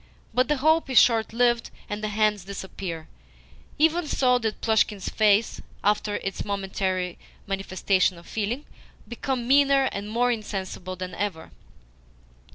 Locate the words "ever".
11.13-11.51